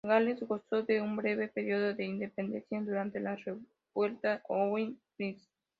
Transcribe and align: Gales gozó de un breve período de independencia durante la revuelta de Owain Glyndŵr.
Gales 0.03 0.39
gozó 0.47 0.81
de 0.81 0.99
un 0.99 1.15
breve 1.15 1.47
período 1.47 1.93
de 1.93 2.05
independencia 2.05 2.81
durante 2.81 3.19
la 3.19 3.35
revuelta 3.35 4.37
de 4.37 4.41
Owain 4.49 4.99
Glyndŵr. 5.19 5.45